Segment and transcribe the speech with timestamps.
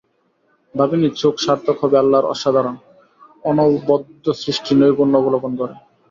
[0.75, 2.75] ভাবিনি চোখ সার্থক হবে আল্লাহর অসাধারণ,
[3.43, 5.73] অনবদ্য সৃষ্টি নৈপুণ্য অবলোকন করে।